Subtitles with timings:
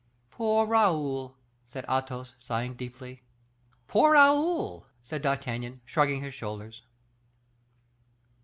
[0.31, 3.21] "Poor Raoul!" said Athos, sighing deeply.
[3.87, 6.81] "Poor Raoul!" said D'Artagnan, shrugging his shoulders.